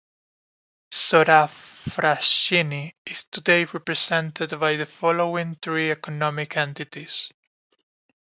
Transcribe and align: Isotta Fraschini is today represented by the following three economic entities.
Isotta 0.91 1.47
Fraschini 1.47 2.95
is 3.05 3.25
today 3.25 3.65
represented 3.65 4.59
by 4.59 4.75
the 4.75 4.87
following 4.87 5.59
three 5.61 5.91
economic 5.91 6.57
entities. 6.57 7.29